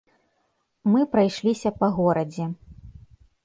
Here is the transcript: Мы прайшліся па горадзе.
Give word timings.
Мы 0.93 1.03
прайшліся 1.11 1.75
па 1.79 1.93
горадзе. 2.01 2.51